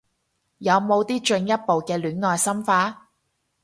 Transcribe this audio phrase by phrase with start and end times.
[0.57, 3.09] 有冇啲進一步嘅戀愛心法